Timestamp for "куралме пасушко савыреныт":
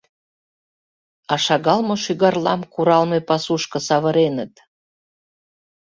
2.73-4.53